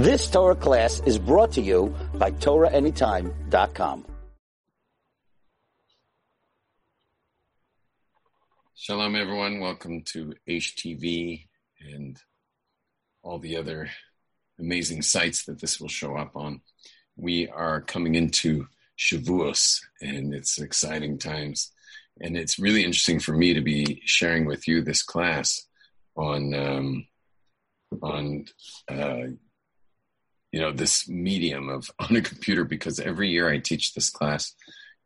[0.00, 4.06] This Torah class is brought to you by TorahAnytime.com.
[8.74, 9.60] Shalom, everyone.
[9.60, 11.46] Welcome to HTV
[11.82, 12.16] and
[13.22, 13.90] all the other
[14.58, 16.62] amazing sites that this will show up on.
[17.16, 21.72] We are coming into Shavuos, and it's exciting times.
[22.22, 25.66] And it's really interesting for me to be sharing with you this class
[26.16, 27.06] on um,
[28.00, 28.46] on
[28.88, 29.26] uh,
[30.52, 34.54] you know this medium of on a computer because every year I teach this class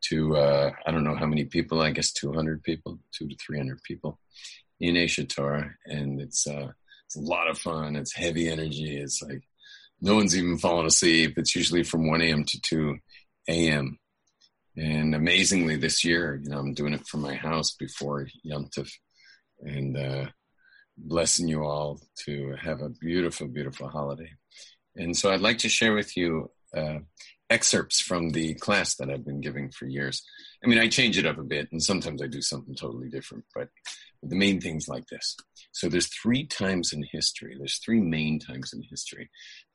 [0.09, 3.81] to uh, I don't know how many people I guess 200 people two to 300
[3.83, 4.19] people
[4.79, 6.71] in Aish HaTorah and it's uh,
[7.05, 7.95] it's a lot of fun.
[7.95, 8.97] It's heavy energy.
[8.97, 9.43] It's like
[10.01, 11.37] no one's even falling asleep.
[11.37, 12.43] It's usually from 1 a.m.
[12.43, 12.97] to 2
[13.49, 13.99] a.m.
[14.75, 18.91] and amazingly this year you know I'm doing it from my house before Yom Tov.
[19.61, 20.25] And uh,
[20.97, 24.31] blessing you all to have a beautiful beautiful holiday
[24.95, 26.99] and so I'd like to share with you uh,
[27.49, 30.23] excerpts from the class that I've been giving for years.
[30.63, 33.45] I mean, I change it up a bit, and sometimes I do something totally different,
[33.53, 33.69] but
[34.23, 35.35] the main thing's like this.
[35.71, 37.55] So there's three times in history.
[37.57, 39.29] There's three main times in history.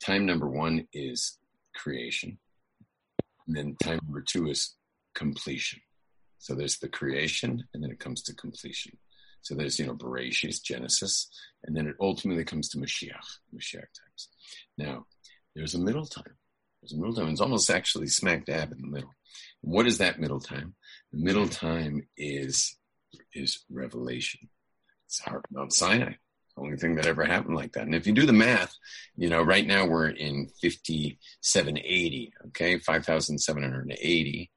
[0.04, 1.38] Time number one is
[1.76, 2.38] creation.
[3.46, 4.74] And then time number two is
[5.14, 5.80] completion.
[6.38, 8.96] So there's the creation, and then it comes to completion.
[9.42, 11.30] So there's, you know, Bereshit, Genesis,
[11.64, 13.84] and then it ultimately comes to Mashiach, Mashiach
[14.26, 14.88] times.
[14.88, 15.06] Now,
[15.54, 16.36] there's a middle time.
[16.80, 17.28] There's a middle time.
[17.28, 19.14] It's almost actually smack dab in the middle.
[19.60, 20.74] What is that middle time?
[21.12, 22.76] The middle time is
[23.34, 24.48] is revelation.
[25.06, 26.14] It's heart Mount Sinai.
[26.56, 27.84] Only thing that ever happened like that.
[27.84, 28.74] And if you do the math,
[29.16, 34.50] you know, right now we're in 5780, okay, 5,780.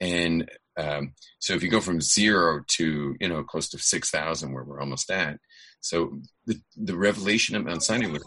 [0.00, 4.64] And um, so if you go from zero to, you know, close to 6,000 where
[4.64, 5.38] we're almost at.
[5.80, 8.24] So the, the revelation at Mount Sinai was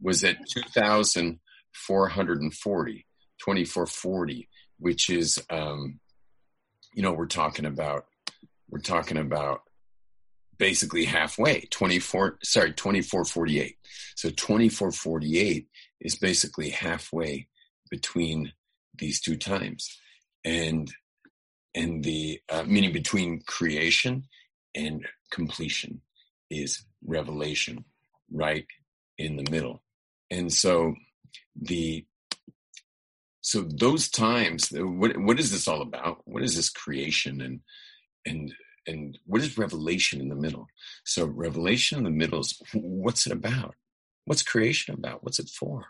[0.00, 3.06] was at 2,440,
[3.38, 6.00] 2440, which is, um,
[6.94, 8.06] you know, we're talking about,
[8.68, 9.60] we're talking about
[10.58, 13.76] basically halfway, 24, sorry, 2448.
[14.16, 15.68] So 2448
[16.00, 17.46] is basically halfway
[17.90, 18.52] between
[18.96, 19.96] these two times.
[20.44, 20.90] And,
[21.74, 24.24] and the, uh, meaning between creation
[24.74, 26.00] and completion
[26.50, 27.84] is revelation
[28.30, 28.66] right
[29.18, 29.82] in the middle.
[30.30, 30.94] And so
[31.60, 32.04] the
[33.40, 36.22] so those times uh, what what is this all about?
[36.24, 37.60] What is this creation and
[38.26, 38.54] and
[38.86, 40.66] and what is revelation in the middle?
[41.04, 43.74] So revelation in the middle is what's it about?
[44.24, 45.22] What's creation about?
[45.22, 45.84] What's it for?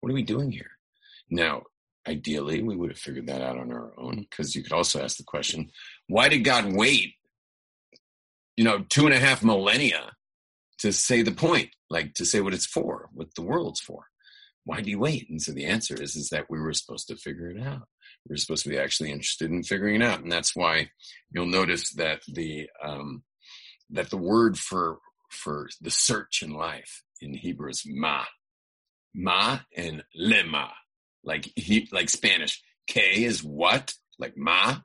[0.00, 0.70] What are we doing here?
[1.30, 1.62] Now
[2.06, 5.16] ideally we would have figured that out on our own because you could also ask
[5.16, 5.70] the question
[6.06, 7.14] why did god wait
[8.56, 10.12] you know two and a half millennia
[10.78, 14.06] to say the point, like to say what it's for, what the world's for.
[14.64, 15.28] Why do you wait?
[15.28, 17.82] And so the answer is is that we were supposed to figure it out.
[18.26, 20.90] We were supposed to be actually interested in figuring it out, and that's why
[21.30, 23.22] you'll notice that the um,
[23.90, 24.98] that the word for
[25.30, 28.24] for the search in life in Hebrew is ma,
[29.14, 30.70] ma and lema,
[31.22, 32.62] like he like Spanish.
[32.86, 34.76] K is what, like ma,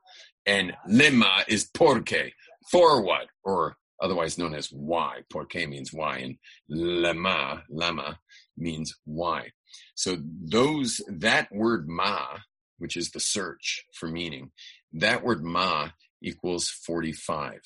[0.46, 2.32] and lema is porque,
[2.72, 5.22] for what, or otherwise known as why.
[5.30, 6.38] Porque means why, and
[6.72, 8.20] lema, lama
[8.58, 9.52] means why.
[9.96, 12.38] So those, that word ma,
[12.78, 14.52] which is the search for meaning,
[14.94, 15.90] that word ma
[16.22, 17.60] equals 45.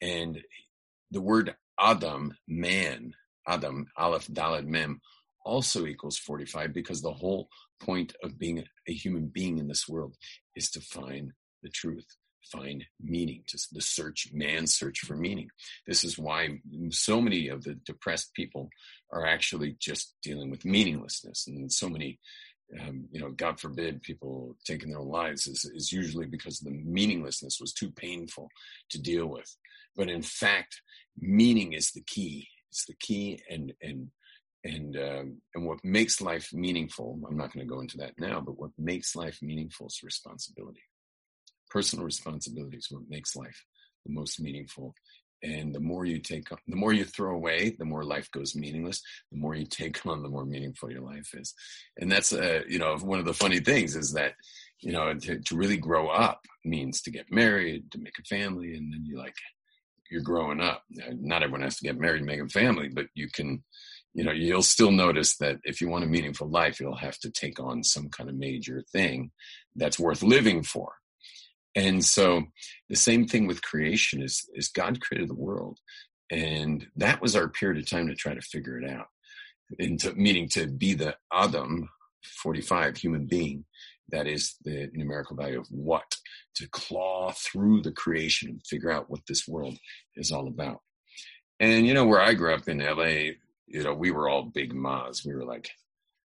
[0.00, 0.40] And
[1.10, 3.14] the word Adam, man,
[3.46, 5.00] Adam, Aleph, Daled, Mem,
[5.44, 7.48] also equals 45 because the whole
[7.80, 10.16] point of being a human being in this world
[10.54, 11.32] is to find
[11.62, 12.06] the truth
[12.50, 15.48] find meaning, just the search, man's search for meaning.
[15.86, 16.60] This is why
[16.90, 18.70] so many of the depressed people
[19.12, 21.46] are actually just dealing with meaninglessness.
[21.46, 22.18] And so many,
[22.80, 27.58] um, you know, God forbid, people taking their lives is, is usually because the meaninglessness
[27.60, 28.48] was too painful
[28.90, 29.54] to deal with.
[29.96, 30.80] But in fact,
[31.18, 32.48] meaning is the key.
[32.70, 34.10] It's the key and, and,
[34.64, 38.40] and um, and what makes life meaningful i'm not going to go into that now
[38.40, 40.82] but what makes life meaningful is responsibility
[41.70, 43.64] personal responsibility is what makes life
[44.06, 44.94] the most meaningful.
[45.42, 49.00] And the more you take the more you throw away the more life goes meaningless.
[49.30, 51.54] The more you take on the more meaningful your life is.
[51.98, 54.32] And that's uh, you know one of the funny things is that
[54.80, 58.74] you know to, to really grow up means to get married to make a family
[58.74, 59.36] and then you like
[60.10, 60.82] you're growing up.
[60.90, 63.62] Not everyone has to get married and make a family but you can
[64.14, 67.30] you know you'll still notice that if you want a meaningful life you'll have to
[67.30, 69.30] take on some kind of major thing
[69.76, 70.97] that's worth living for
[71.78, 72.42] and so
[72.88, 75.78] the same thing with creation is, is God created the world.
[76.28, 79.06] And that was our period of time to try to figure it out.
[79.78, 81.88] into meaning to be the Adam,
[82.42, 83.64] 45, human being.
[84.08, 86.16] That is the numerical value of what
[86.56, 89.78] to claw through the creation and figure out what this world
[90.16, 90.80] is all about.
[91.60, 93.34] And you know, where I grew up in LA,
[93.66, 95.24] you know, we were all big Ma's.
[95.24, 95.70] We were like,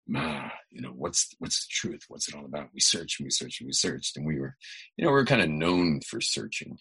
[0.06, 2.02] Ma, you know, what's what's the truth?
[2.08, 2.68] What's it all about?
[2.74, 4.56] We searched and we searched and we searched, and we were,
[4.96, 6.78] you know, we are kind of known for searching.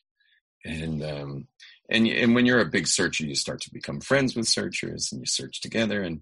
[0.65, 1.47] And um,
[1.89, 5.21] and and when you're a big searcher, you start to become friends with searchers, and
[5.21, 6.01] you search together.
[6.01, 6.21] And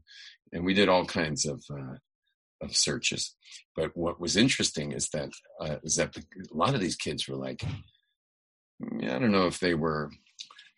[0.54, 1.96] and we did all kinds of uh,
[2.62, 3.36] of searches.
[3.76, 7.38] But what was interesting is that uh, is that a lot of these kids were
[7.38, 7.64] like,
[8.84, 10.12] I don't know if they were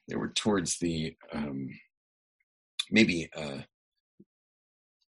[0.09, 1.69] they were towards the um,
[2.91, 3.59] maybe uh,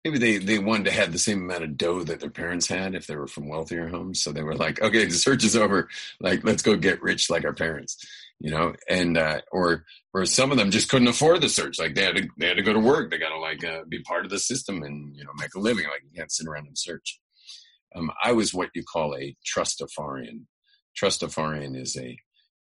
[0.05, 2.93] maybe they they wanted to have the same amount of dough that their parents had
[2.93, 4.21] if they were from wealthier homes.
[4.21, 5.89] So they were like, okay, the search is over.
[6.21, 7.97] Like, let's go get rich like our parents,
[8.39, 8.75] you know.
[8.87, 11.79] And uh, or or some of them just couldn't afford the search.
[11.79, 13.09] Like they had to they had to go to work.
[13.09, 15.59] They got to like uh, be part of the system and you know make a
[15.59, 15.85] living.
[15.85, 17.19] Like you can't sit around and search.
[17.95, 20.43] Um, I was what you call a trustafarian.
[21.01, 22.17] Trustafarian is a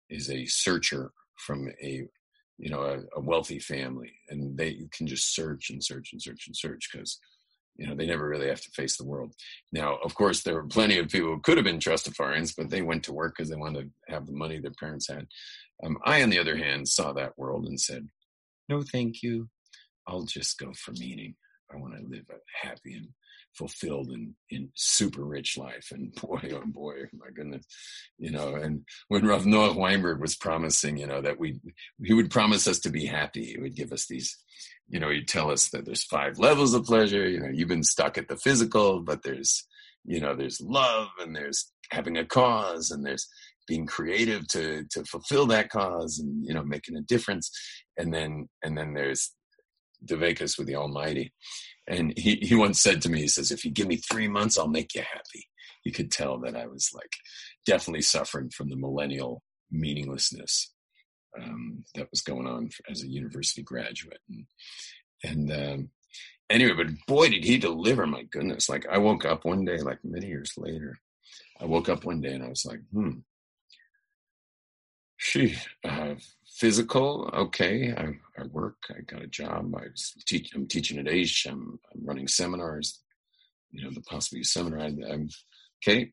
[0.08, 2.06] is a searcher from a
[2.58, 6.46] you know a, a, wealthy family and they can just search and search and search
[6.46, 7.18] and search because
[7.76, 9.34] you know they never really have to face the world.
[9.72, 12.82] Now of course there were plenty of people who could have been trustafarians but they
[12.82, 15.26] went to work because they wanted to have the money their parents had.
[15.84, 18.08] Um, i on the other hand saw that world and said
[18.68, 19.48] no thank you.
[20.06, 21.34] I'll just go for meaning
[21.72, 23.08] i want to live a happy and
[23.54, 24.34] fulfilled and,
[24.74, 25.88] super rich life.
[25.92, 27.64] And boy, oh boy, my goodness,
[28.18, 28.54] you know.
[28.54, 31.60] And when Rav Noah Weinberg was promising, you know, that we
[32.02, 34.36] he would promise us to be happy, he would give us these,
[34.88, 37.28] you know, he'd tell us that there's five levels of pleasure.
[37.28, 39.66] You know, you've been stuck at the physical, but there's,
[40.04, 43.28] you know, there's love and there's having a cause and there's
[43.66, 47.50] being creative to to fulfill that cause and you know making a difference
[47.96, 49.32] and then and then there's
[50.06, 51.32] Devekas with the Almighty.
[51.86, 54.58] And he, he once said to me, he says, if you give me three months,
[54.58, 55.48] I'll make you happy.
[55.84, 57.12] You could tell that I was like
[57.66, 60.72] definitely suffering from the millennial meaninglessness
[61.40, 64.20] um, that was going on as a university graduate.
[64.30, 64.46] And,
[65.22, 65.90] and um,
[66.48, 68.68] anyway, but boy, did he deliver, my goodness.
[68.68, 70.96] Like I woke up one day, like many years later,
[71.60, 73.18] I woke up one day and I was like, hmm,
[75.24, 76.14] she uh,
[76.46, 79.86] physical okay I, I work i got a job i
[80.26, 81.50] teach, i'm teaching at Aish.
[81.50, 83.00] I'm, I'm running seminars
[83.70, 85.30] you know the possibility seminar I, i'm
[85.82, 86.12] okay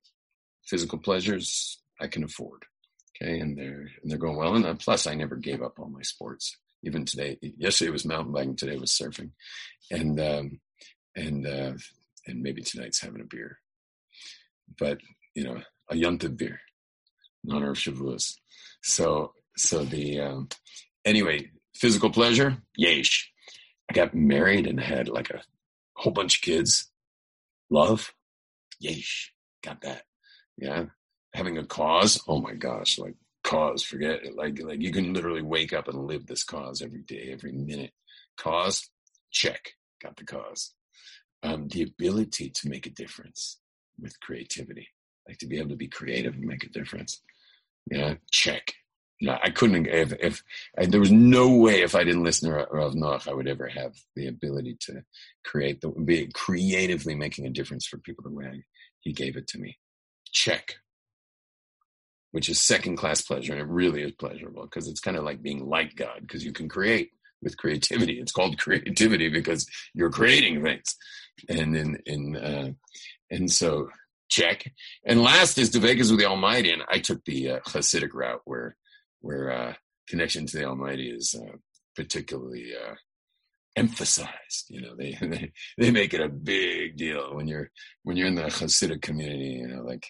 [0.66, 2.64] physical pleasures i can afford
[3.22, 5.90] okay and they're and they're going well and uh, plus i never gave up all
[5.90, 9.32] my sports even today yesterday was mountain biking today was surfing
[9.92, 10.60] and um
[11.18, 11.74] and uh
[12.28, 13.60] and maybe tonight's having a beer
[14.80, 15.00] but
[15.36, 15.60] you know
[15.90, 16.62] a yunta beer
[17.44, 18.36] in honor of Shavuos.
[18.82, 20.50] So, so the um,
[21.06, 23.26] anyway, physical pleasure, yeesh.
[23.90, 25.42] I got married and had like a
[25.96, 26.90] whole bunch of kids.
[27.70, 28.14] Love,
[28.84, 29.28] yeesh,
[29.64, 30.04] got that.
[30.58, 30.86] Yeah,
[31.34, 32.22] having a cause.
[32.28, 33.84] Oh my gosh, like cause.
[33.84, 34.36] Forget it.
[34.36, 37.92] Like like you can literally wake up and live this cause every day, every minute.
[38.38, 38.90] Cause,
[39.32, 40.74] check, got the cause.
[41.44, 43.60] Um, the ability to make a difference
[44.00, 44.88] with creativity,
[45.28, 47.22] like to be able to be creative and make a difference.
[47.90, 48.74] Yeah, check.
[49.22, 49.86] No, I couldn't.
[49.86, 50.44] If, if
[50.78, 53.68] I, there was no way, if I didn't listen to Rav Noach, I would ever
[53.68, 55.04] have the ability to
[55.46, 58.64] create the be creatively making a difference for people the way
[59.02, 59.78] he gave it to me.
[60.32, 60.76] Check.
[62.32, 65.44] Which is second class pleasure, and it really is pleasurable because it's kind of like
[65.44, 67.12] being like God because you can create
[67.44, 68.20] with creativity.
[68.20, 70.96] It's called creativity because you're creating things,
[71.48, 72.72] and in in uh,
[73.30, 73.90] and so
[74.32, 74.72] check.
[75.06, 78.76] And last is Devekas with the Almighty, and I took the uh, Hasidic route where
[79.20, 79.74] where uh,
[80.08, 81.58] connection to the Almighty is uh,
[81.96, 82.96] particularly uh,
[83.76, 84.66] emphasized.
[84.70, 87.70] You know, they, they they make it a big deal when you're
[88.04, 89.60] when you're in the Hasidic community.
[89.62, 90.08] You know, like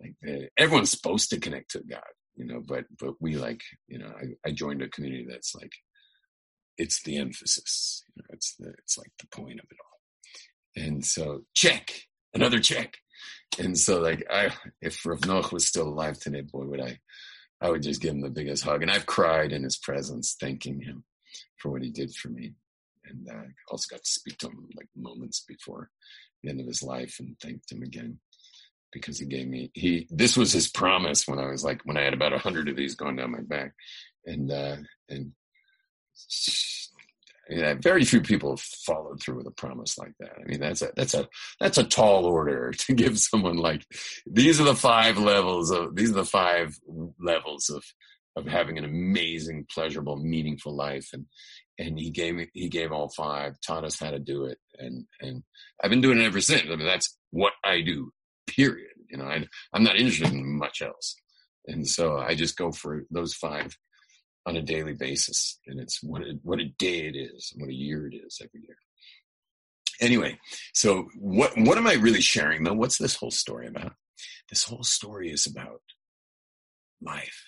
[0.00, 2.00] like they, everyone's supposed to connect to God.
[2.36, 5.72] You know, but but we like you know I, I joined a community that's like
[6.78, 8.04] it's the emphasis.
[8.14, 10.84] You know, it's the it's like the point of it all.
[10.84, 11.92] And so check
[12.32, 12.96] another check
[13.58, 16.98] and so like I, if Rav Noach was still alive today, boy, would I,
[17.60, 18.82] I would just give him the biggest hug.
[18.82, 21.04] And I've cried in his presence, thanking him
[21.58, 22.52] for what he did for me.
[23.04, 25.90] And uh, also got to speak to him like moments before
[26.42, 28.18] the end of his life and thanked him again
[28.92, 32.02] because he gave me he this was his promise when I was like when I
[32.02, 33.72] had about a hundred of these going down my back
[34.26, 34.76] and uh
[35.08, 35.32] and
[37.50, 40.32] yeah, very few people have followed through with a promise like that.
[40.40, 41.28] I mean, that's a that's a
[41.58, 43.84] that's a tall order to give someone like
[44.26, 46.78] these are the five levels of these are the five
[47.18, 47.84] levels of
[48.36, 51.08] of having an amazing, pleasurable, meaningful life.
[51.12, 51.26] And
[51.78, 55.42] and he gave he gave all five, taught us how to do it, and and
[55.82, 56.64] I've been doing it ever since.
[56.66, 58.12] I mean, that's what I do.
[58.46, 58.92] Period.
[59.08, 61.16] You know, I, I'm not interested in much else,
[61.66, 63.76] and so I just go for those five
[64.46, 67.70] on a daily basis, and it's what a, what a day it is, and what
[67.70, 68.76] a year it is every year.
[70.00, 70.38] Anyway,
[70.72, 72.72] so what what am I really sharing though?
[72.72, 73.92] What's this whole story about?
[74.48, 75.82] This whole story is about
[77.02, 77.44] life.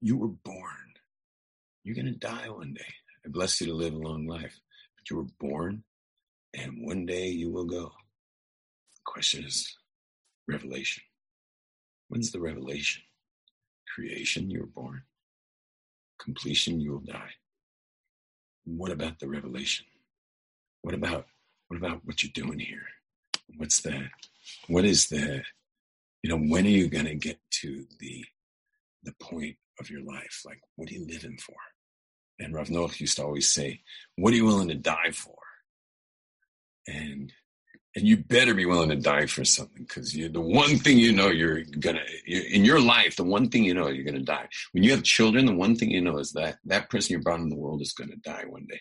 [0.00, 0.94] You were born.
[1.84, 2.94] You're going to die one day.
[3.24, 4.58] I bless you to live a long life.
[4.96, 5.82] But you were born,
[6.54, 7.84] and one day you will go.
[8.94, 9.74] The question is
[10.46, 11.02] revelation.
[12.08, 13.02] When's the revelation?
[13.94, 15.02] Creation, you were born.
[16.22, 17.30] Completion, you will die.
[18.64, 19.86] What about the revelation?
[20.82, 21.26] What about
[21.68, 22.86] what about what you're doing here?
[23.56, 24.08] What's the
[24.68, 25.42] what is the
[26.22, 28.24] you know, when are you gonna get to the
[29.02, 30.42] the point of your life?
[30.44, 31.56] Like what are you living for?
[32.38, 33.80] And Rav Noach used to always say,
[34.16, 35.36] What are you willing to die for?
[36.88, 37.32] And
[37.96, 41.12] and you better be willing to die for something because you the one thing you
[41.12, 44.48] know you're gonna you're, in your life the one thing you know you're gonna die.
[44.72, 47.40] When you have children the one thing you know is that that person you brought
[47.40, 48.80] in the world is gonna die one day.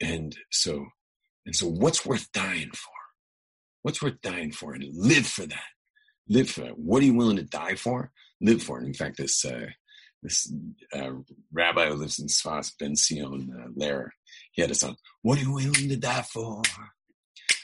[0.00, 0.86] And so
[1.46, 2.92] and so what's worth dying for?
[3.82, 4.74] What's worth dying for?
[4.74, 5.70] And live for that.
[6.28, 6.78] Live for that.
[6.78, 8.12] What are you willing to die for?
[8.40, 8.86] Live for it.
[8.86, 9.68] In fact this uh,
[10.22, 10.52] this
[10.94, 11.12] uh,
[11.50, 14.12] rabbi who lives in Sfas, Ben Sion uh, Lair,
[14.52, 16.60] he had a song, What are you willing to die for?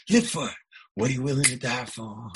[0.09, 0.49] Live for.
[0.95, 2.29] What are you willing to die for?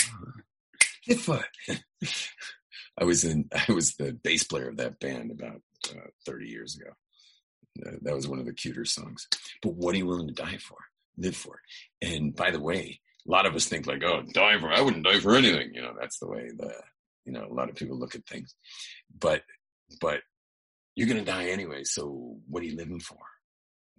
[1.09, 1.45] Live for.
[2.99, 6.77] I was in, I was the bass player of that band about uh, 30 years
[6.77, 6.91] ago.
[7.87, 9.29] Uh, that was one of the cuter songs.
[9.63, 10.77] But what are you willing to die for?
[11.17, 11.61] Live for.
[12.03, 15.05] And by the way, a lot of us think like, oh, die for, I wouldn't
[15.05, 15.73] die for anything.
[15.75, 16.75] You know, that's the way the,
[17.25, 18.55] you know, a lot of people look at things.
[19.19, 19.43] But
[20.01, 20.21] but
[20.95, 21.85] you're to die anyway.
[21.85, 23.19] So what are you living for?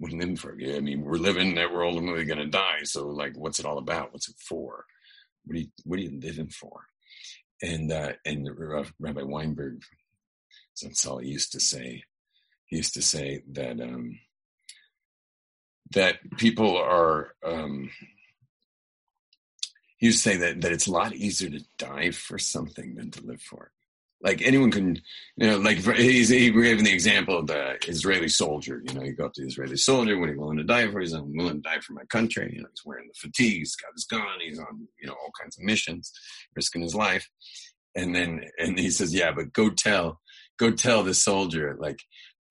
[0.04, 0.58] Are living for?
[0.60, 2.80] I mean, we're living that we're ultimately going to die.
[2.84, 4.12] So like, what's it all about?
[4.12, 4.86] What's it for?
[5.46, 6.82] What are you, what are you living for?
[7.62, 8.50] And, uh, and
[9.00, 9.82] Rabbi Weinberg,
[10.82, 12.04] that's all he used to say.
[12.66, 14.20] He used to say that, um,
[15.92, 17.92] that people are, um,
[19.98, 23.12] he used to say that, that it's a lot easier to die for something than
[23.12, 23.81] to live for it
[24.24, 25.02] like anyone can,
[25.38, 28.82] you know, like he's he gave the example of the Israeli soldier.
[28.86, 30.90] You know, you go up to the Israeli soldier, what are you willing to die
[30.92, 31.00] for?
[31.00, 32.54] He's I'm willing to die for my country.
[32.56, 35.32] You know, he's wearing the fatigue, he's got his gun, he's on, you know, all
[35.40, 36.12] kinds of missions,
[36.56, 37.28] risking his life.
[37.96, 40.22] And then and he says, Yeah, but go tell,
[40.58, 42.00] go tell the soldier, like,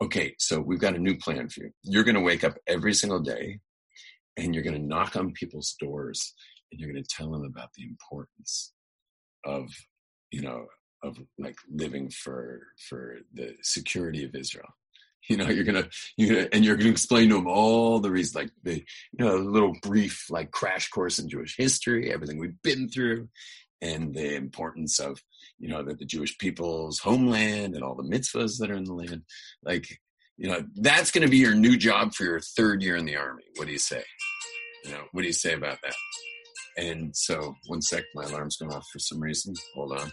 [0.02, 1.70] okay, so we've got a new plan for you.
[1.82, 3.60] You're gonna wake up every single day
[4.36, 6.34] and you're gonna knock on people's doors
[6.70, 8.72] and you're gonna tell them about the importance
[9.44, 9.68] of
[10.30, 10.66] you know
[11.02, 11.44] of mm-hmm.
[11.44, 14.68] like living for for the security of Israel.
[15.28, 18.34] You know, you're gonna you gonna, and you're gonna explain to them all the reasons,
[18.34, 18.76] like the
[19.12, 23.28] you know, a little brief like crash course in Jewish history, everything we've been through,
[23.82, 25.22] and the importance of
[25.58, 28.94] you know that the Jewish people's homeland and all the mitzvahs that are in the
[28.94, 29.22] land.
[29.62, 30.00] Like,
[30.36, 33.16] you know, that's going to be your new job for your third year in the
[33.16, 33.44] army.
[33.56, 34.02] What do you say?
[34.84, 35.94] You know, what do you say about that?
[36.76, 39.54] And so, one sec, my alarm's going off for some reason.
[39.74, 40.10] Hold on.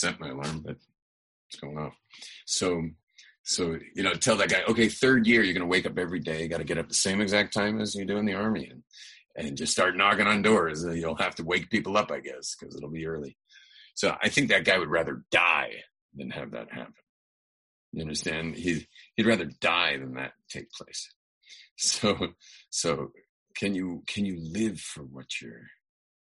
[0.00, 0.76] Set my alarm, but
[1.48, 1.94] it's going off.
[2.46, 2.88] So,
[3.42, 6.20] so you know, tell that guy, okay, third year, you're going to wake up every
[6.20, 6.42] day.
[6.42, 8.68] You got to get up the same exact time as you do in the army,
[8.70, 8.82] and
[9.36, 10.84] and just start knocking on doors.
[10.84, 13.36] You'll have to wake people up, I guess, because it'll be early.
[13.94, 15.82] So I think that guy would rather die
[16.14, 16.94] than have that happen.
[17.92, 18.56] You understand?
[18.56, 21.12] He he'd rather die than that take place.
[21.82, 22.34] So
[22.68, 23.12] so
[23.56, 25.66] can you can you live for what you're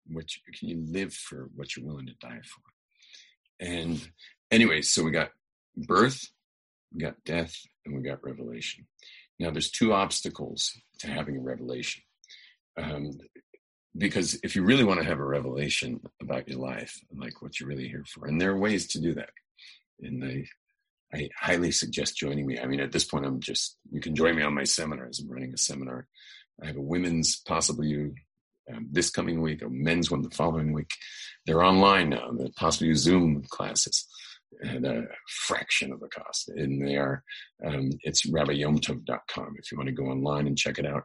[0.07, 0.27] what
[0.59, 2.74] can you live for what you're willing to die for?
[3.61, 4.07] And
[4.51, 5.31] anyway, so we got
[5.77, 6.29] birth,
[6.93, 8.87] we got death, and we got revelation.
[9.39, 12.03] Now, there's two obstacles to having a revelation.
[12.77, 13.13] Um,
[13.97, 17.69] because if you really want to have a revelation about your life, like what you're
[17.69, 19.31] really here for, and there are ways to do that.
[20.01, 20.45] And I,
[21.13, 22.59] I highly suggest joining me.
[22.59, 25.21] I mean, at this point, I'm just, you can join me on my seminars.
[25.21, 26.09] I'm running a seminar.
[26.61, 28.15] I have a women's, possibly you
[28.73, 30.91] um, this coming week, a men's one the following week.
[31.47, 34.07] They're online now, the possibility Zoom classes
[34.65, 36.49] at a fraction of the cost.
[36.49, 37.23] And they are,
[37.65, 41.05] um, it's rabbiyomtov.com if you want to go online and check it out.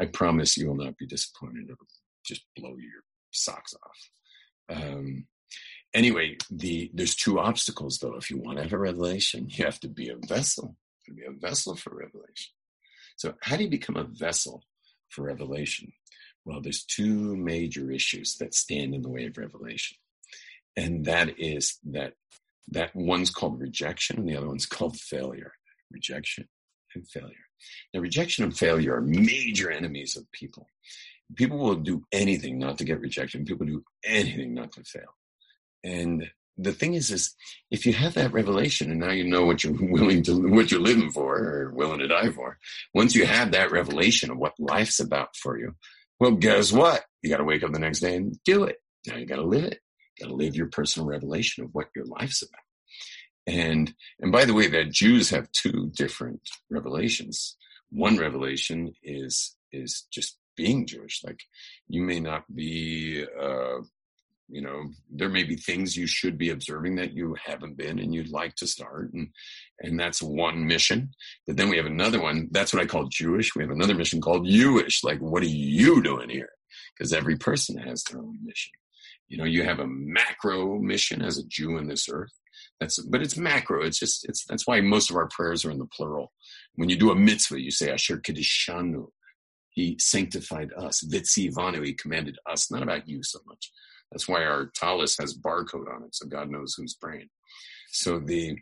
[0.00, 1.64] I promise you will not be disappointed.
[1.64, 1.86] It'll
[2.26, 4.76] just blow your socks off.
[4.76, 5.26] Um,
[5.94, 8.16] anyway, the there's two obstacles though.
[8.16, 10.76] If you want to have a revelation, you have to be a vessel.
[11.06, 12.52] You have To be a vessel for revelation.
[13.16, 14.62] So, how do you become a vessel
[15.08, 15.92] for revelation?
[16.48, 19.98] Well, there's two major issues that stand in the way of revelation.
[20.78, 22.14] And that is that
[22.68, 25.52] that one's called rejection and the other one's called failure.
[25.90, 26.48] Rejection
[26.94, 27.44] and failure.
[27.92, 30.66] Now, rejection and failure are major enemies of people.
[31.36, 33.44] People will do anything not to get rejected.
[33.44, 35.16] People do anything not to fail.
[35.84, 37.34] And the thing is, is
[37.70, 40.80] if you have that revelation and now you know what you're willing to, what you're
[40.80, 42.56] living for or willing to die for,
[42.94, 45.74] once you have that revelation of what life's about for you,
[46.20, 47.04] well, guess what?
[47.22, 48.76] You got to wake up the next day and do it.
[49.06, 49.80] Now you got to live it.
[50.18, 52.60] You got to live your personal revelation of what your life's about.
[53.46, 57.56] And and by the way, that Jews have two different revelations.
[57.90, 61.22] One revelation is is just being Jewish.
[61.24, 61.40] Like
[61.88, 63.78] you may not be uh,
[64.48, 68.14] you know there may be things you should be observing that you haven't been and
[68.14, 69.28] you'd like to start and
[69.80, 71.10] and that's one mission.
[71.46, 73.54] But then we have another one that's what i call jewish.
[73.54, 76.50] We have another mission called jewish like what are you doing here?
[76.96, 78.72] Because every person has their own mission.
[79.28, 82.32] You know you have a macro mission as a jew in this earth.
[82.80, 85.78] That's but it's macro it's just it's that's why most of our prayers are in
[85.78, 86.32] the plural.
[86.76, 89.08] When you do a mitzvah you say asher kedishanu
[89.70, 91.04] he sanctified us.
[91.04, 92.68] Vitzivanu he commanded us.
[92.68, 93.70] Not about you so much
[94.10, 97.28] that's why our tallis has barcode on it, so God knows whose brain.
[97.90, 98.58] So the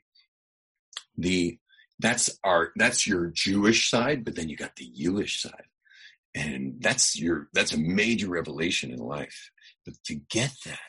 [1.16, 1.58] the
[1.98, 5.66] that's our that's your Jewish side, but then you got the Jewish side,
[6.34, 9.50] and that's your that's a major revelation in life.
[9.84, 10.80] But to get that,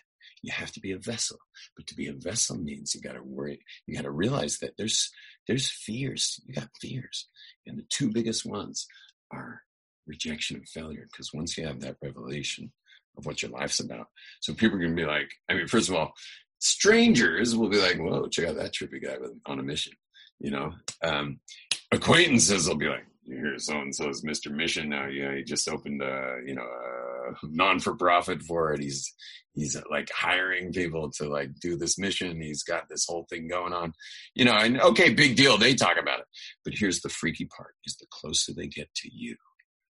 [0.42, 1.38] you have to be a vessel.
[1.76, 3.60] But to be a vessel means you got to worry.
[3.86, 5.12] You got to realize that there's
[5.48, 6.40] there's fears.
[6.46, 7.28] You got fears,
[7.66, 8.88] and the two biggest ones
[9.32, 9.62] are
[10.08, 11.08] rejection and failure.
[11.12, 12.72] Because once you have that revelation,
[13.18, 14.08] of what your life's about.
[14.42, 16.14] So people are to be like, I mean, first of all,
[16.60, 19.94] strangers will be like, whoa, check out that trippy guy with, on a mission,
[20.40, 20.74] you know?
[21.04, 21.40] Um,
[21.92, 23.06] acquaintances will be like,
[23.36, 24.52] hear so and so's Mr.
[24.52, 25.08] Mission now.
[25.08, 28.82] Yeah, he just opened a you know a non for profit for it.
[28.82, 29.14] He's
[29.54, 32.42] he's like hiring people to like do this mission.
[32.42, 33.94] He's got this whole thing going on,
[34.34, 34.56] you know.
[34.56, 35.58] And okay, big deal.
[35.58, 36.26] They talk about it,
[36.64, 39.36] but here's the freaky part: is the closer they get to you,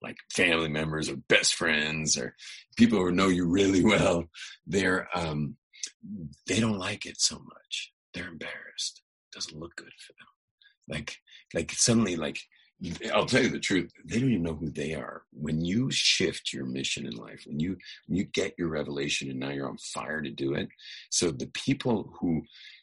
[0.02, 2.34] like family members or best friends or
[2.76, 4.24] people who know you really well,
[4.66, 5.56] they're um,
[6.46, 7.92] they don't like it so much.
[8.14, 9.02] They're embarrassed.
[9.30, 10.28] It doesn't look good for them.
[10.88, 11.16] Like
[11.54, 12.38] like suddenly like
[13.12, 13.90] I'll tell you the truth.
[14.04, 15.22] They don't even know who they are.
[15.32, 19.40] When you shift your mission in life, when you when you get your revelation, and
[19.40, 20.68] now you're on fire to do it.
[21.10, 22.42] So the people who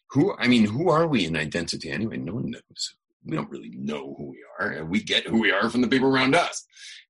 [0.09, 2.17] who I mean, who are we in identity anyway?
[2.17, 2.95] No one knows.
[3.25, 4.85] We don't really know who we are.
[4.85, 6.63] We get who we are from the people around us.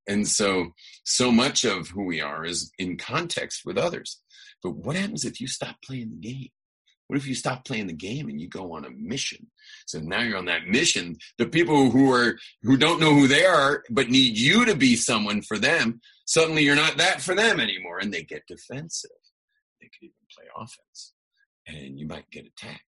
[0.08, 0.72] And so,
[1.04, 4.22] so much of who we are is in context with others.
[4.64, 6.50] But what happens if you stop playing the game?
[7.08, 9.48] What if you stop playing the game and you go on a mission?
[9.86, 11.18] So now you're on that mission.
[11.38, 14.96] The people who are who don't know who they are but need you to be
[14.96, 19.12] someone for them, suddenly you're not that for them anymore, and they get defensive.
[19.80, 21.14] They could even play offense,
[21.68, 22.82] and you might get attacked.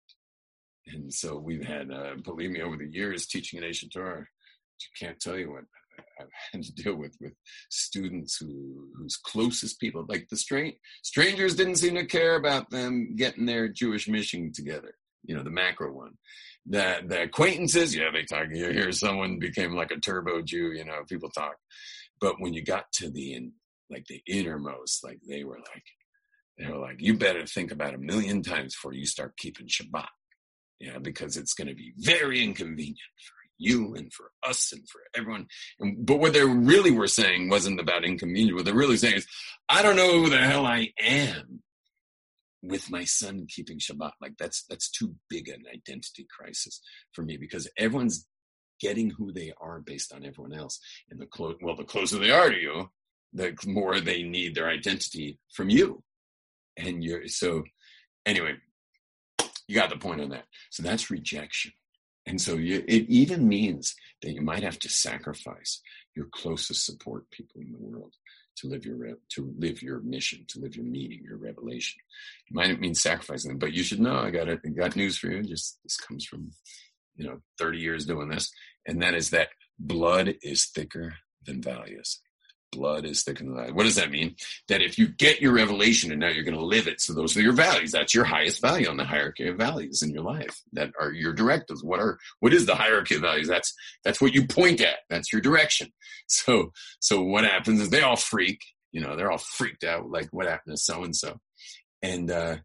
[0.88, 5.08] And so we've had, uh, believe me, over the years teaching at Aish HaTorah, you
[5.08, 5.64] can't tell you what
[6.20, 7.34] I've had to deal with with
[7.70, 13.16] students who whose closest people, like the strange strangers, didn't seem to care about them
[13.16, 14.96] getting their Jewish mission together.
[15.24, 16.14] You know, the macro one.
[16.66, 18.48] The the acquaintances, yeah, they talk.
[18.52, 20.72] You hear someone became like a turbo Jew.
[20.72, 21.56] You know, people talk.
[22.20, 23.54] But when you got to the in,
[23.90, 25.84] like the innermost, like they were like,
[26.58, 30.08] they were like, you better think about a million times before you start keeping Shabbat.
[30.80, 35.02] Yeah, because it's going to be very inconvenient for you and for us and for
[35.16, 35.48] everyone.
[35.80, 38.56] And, but what they really were saying wasn't about inconvenience.
[38.56, 39.28] What they're really saying is,
[39.70, 41.62] I don't know who the hell I am
[42.62, 44.12] with my son keeping Shabbat.
[44.22, 46.82] Like that's that's too big an identity crisis
[47.14, 48.28] for me because everyone's
[48.82, 50.80] getting who they are based on everyone else.
[51.10, 52.90] And the close, well, the closer they are to you,
[53.34, 56.04] the more they need their identity from you.
[56.78, 57.64] And you're so
[58.26, 58.56] anyway.
[59.68, 60.46] You got the point on that.
[60.70, 61.72] So that's rejection.
[62.28, 65.82] And so you, it even means that you might have to sacrifice
[66.16, 68.14] your closest support people in the world
[68.58, 68.98] to live your
[69.30, 72.02] to live your mission, to live your meaning, your revelation.
[72.48, 75.18] It might mean sacrificing them, but you should know I got a, I got news
[75.18, 75.44] for you.
[75.44, 76.52] Just this comes from
[77.16, 78.52] you know 30 years doing this,
[78.88, 82.22] and that is that blood is thicker than values
[82.76, 83.74] blood is thicker than that.
[83.74, 84.36] What does that mean?
[84.68, 87.36] That if you get your revelation and now you're going to live it, so those
[87.38, 87.92] are your values.
[87.92, 90.62] That's your highest value on the hierarchy of values in your life.
[90.74, 91.84] That are your directives.
[91.84, 93.48] What are what is the hierarchy of values?
[93.48, 95.00] That's that's what you point at.
[95.10, 95.92] That's your direction.
[96.28, 98.60] So so what happens is they all freak.
[98.92, 100.10] You know, they're all freaked out.
[100.10, 101.38] Like what happened to so and so,
[102.02, 102.58] and uh,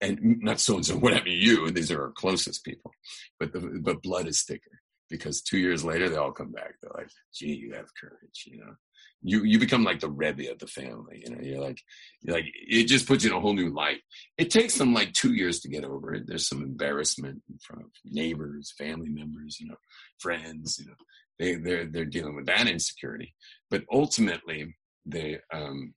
[0.00, 0.96] and not so and so.
[0.96, 1.66] What happened to you?
[1.66, 2.90] And These are our closest people.
[3.38, 4.80] But the, but blood is thicker.
[5.10, 6.74] because two years later they all come back.
[6.80, 8.74] They're like, "Gee, you have courage," you know.
[9.22, 11.22] You you become like the rebbe of the family.
[11.24, 11.80] You know, you're like
[12.20, 14.00] you're like it just puts you in a whole new light.
[14.36, 16.26] It takes them like two years to get over it.
[16.26, 19.76] There's some embarrassment in front of neighbors, family members, you know,
[20.18, 20.78] friends.
[20.78, 20.96] You know,
[21.38, 23.34] they they're they're dealing with that insecurity,
[23.70, 25.94] but ultimately they um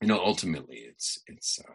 [0.00, 1.72] you know ultimately it's it's uh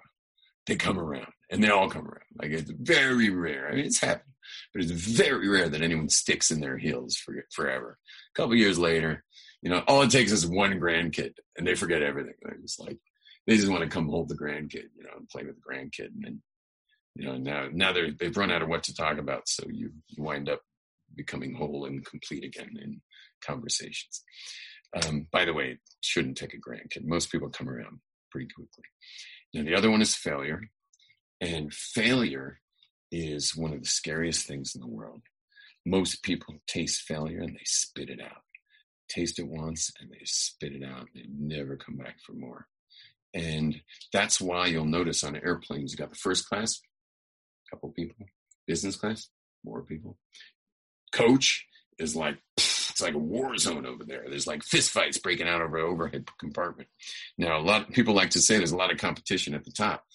[0.66, 2.24] they come around and they all come around.
[2.42, 3.68] Like it's very rare.
[3.70, 4.34] I mean, it's happened,
[4.74, 7.98] but it's very rare that anyone sticks in their heels for forever.
[8.34, 9.24] A couple years later,
[9.66, 12.36] you know, all it takes is one grandkid and they forget everything.
[12.40, 13.00] They're just like,
[13.48, 16.14] they just want to come hold the grandkid, you know, and play with the grandkid.
[16.14, 16.42] And then,
[17.16, 19.50] you know, now, now they're, they've run out of what to talk about.
[19.50, 20.62] So you, you wind up
[21.16, 23.02] becoming whole and complete again in
[23.44, 24.24] conversations.
[25.04, 27.04] Um, by the way, shouldn't take a grandkid.
[27.04, 28.84] Most people come around pretty quickly.
[29.56, 30.62] Now, the other one is failure.
[31.42, 32.60] And failure
[33.12, 35.24] is one of the scariest things in the world.
[35.88, 38.45] Most people taste failure and they spit it out.
[39.10, 41.08] Taste it once and they spit it out.
[41.14, 42.68] They never come back for more.
[43.34, 43.82] And
[44.14, 46.80] that's why you'll notice on airplanes, you got the first class,
[47.68, 48.26] a couple people,
[48.66, 49.30] business class,
[49.64, 50.18] more people.
[51.12, 51.66] Coach
[52.00, 54.26] is like, it's like a war zone over there.
[54.30, 56.88] There's like fistfights breaking out over overhead compartment.
[57.38, 59.72] Now, a lot of people like to say there's a lot of competition at the
[59.72, 60.06] top,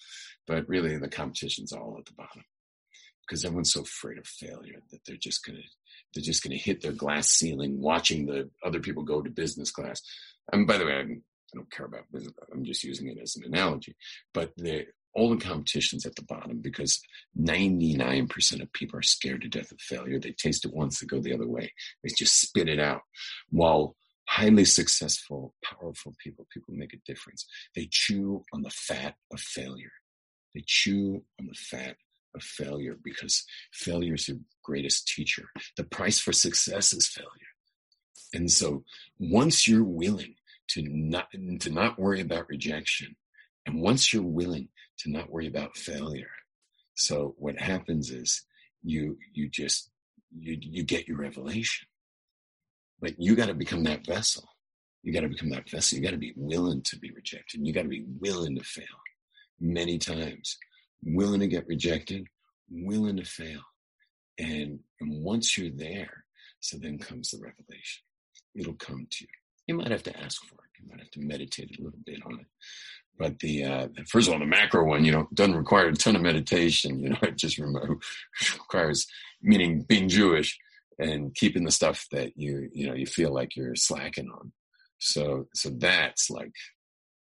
[0.47, 2.43] but really the competition's all at the bottom
[3.27, 5.59] because everyone's so afraid of failure that they're just gonna
[6.13, 10.01] they're just gonna hit their glass ceiling watching the other people go to business class.
[10.51, 12.33] And by the way, I'm, I don't care about business.
[12.51, 13.95] I'm just using it as an analogy.
[14.33, 17.01] But the all the competition's at the bottom because
[17.37, 20.19] 99% of people are scared to death of failure.
[20.19, 21.73] They taste it once, they go the other way.
[22.03, 23.01] They just spit it out.
[23.49, 23.95] While
[24.27, 27.45] highly successful, powerful people, people make a difference.
[27.75, 29.91] They chew on the fat of failure.
[30.55, 31.97] They chew on the fat
[32.35, 35.49] of failure because failure is your greatest teacher.
[35.77, 37.29] The price for success is failure.
[38.33, 38.83] And so
[39.19, 40.35] once you're willing
[40.69, 43.15] to not to not worry about rejection,
[43.65, 46.31] and once you're willing to not worry about failure.
[46.95, 48.45] So what happens is
[48.83, 49.89] you you just
[50.37, 51.87] you you get your revelation.
[53.01, 54.47] But you got to become that vessel.
[55.01, 55.97] You got to become that vessel.
[55.97, 57.65] You got to be willing to be rejected.
[57.65, 58.85] You got to be willing to fail
[59.59, 60.57] many times.
[61.03, 62.27] Willing to get rejected,
[62.69, 63.61] willing to fail.
[64.37, 66.25] And, and once you're there,
[66.59, 68.03] so then comes the revelation.
[68.55, 69.27] It'll come to you.
[69.67, 70.81] You might have to ask for it.
[70.81, 72.45] You might have to meditate a little bit on it.
[73.17, 76.15] But the uh, first of all, the macro one, you know, doesn't require a ton
[76.15, 76.99] of meditation.
[76.99, 77.59] You know, it just
[78.53, 79.07] requires
[79.41, 80.57] meaning being Jewish
[80.97, 84.51] and keeping the stuff that you you know you feel like you're slacking on.
[84.97, 86.53] So so that's like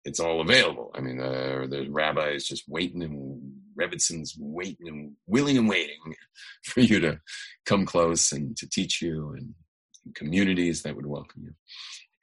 [0.05, 0.90] it's all available.
[0.95, 3.40] I mean, uh, the rabbi is just waiting and
[3.79, 5.99] Rebbitzin's waiting and willing and waiting
[6.64, 7.21] for you to
[7.64, 9.55] come close and to teach you and,
[10.05, 11.55] and communities that would welcome you.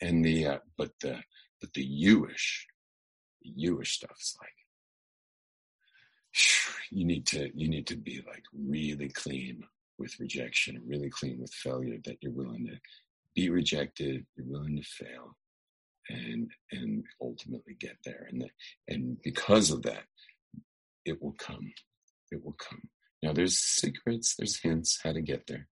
[0.07, 1.19] And the uh, but the
[1.59, 2.67] but the Jewish
[3.57, 4.49] Jewish stuff is like
[6.91, 9.63] you need to you need to be like really clean
[9.97, 11.97] with rejection, really clean with failure.
[12.05, 12.77] That you're willing to
[13.35, 15.35] be rejected, you're willing to fail,
[16.11, 18.27] and and ultimately get there.
[18.29, 18.49] And the,
[18.87, 20.03] and because of that,
[21.05, 21.71] it will come.
[22.31, 22.81] It will come.
[23.23, 25.67] Now there's secrets, there's hints how to get there.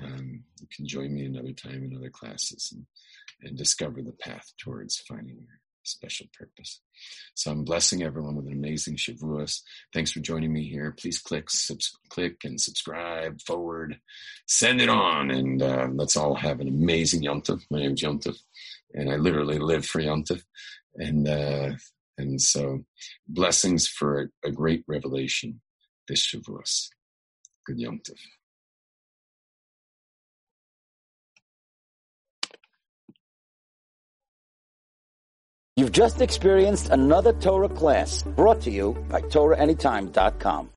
[0.00, 2.86] Um, you can join me another time in other classes and,
[3.42, 6.80] and discover the path towards finding your special purpose.
[7.34, 9.60] So I'm blessing everyone with an amazing Shavuos.
[9.92, 10.94] Thanks for joining me here.
[10.98, 14.00] Please click, subs- click and subscribe, forward,
[14.48, 17.62] send it on, and uh, let's all have an amazing Yom Tov.
[17.70, 18.36] My name's Yom Tov,
[18.94, 20.42] and I literally live for Yom Tov.
[20.96, 21.72] And, uh,
[22.16, 22.84] and so
[23.26, 25.60] blessings for a, great revelation
[26.08, 26.88] this Shavuos.
[27.66, 28.18] Good Yom Tov.
[35.76, 40.70] You've just experienced another Torah class brought to you by TorahAnytime.com.